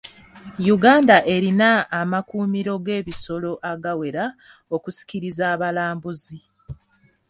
[0.75, 1.69] Uganda erina
[1.99, 4.25] amakkuumiro g'ebisolo agawera
[4.75, 6.37] okusikiriza abalambuzi.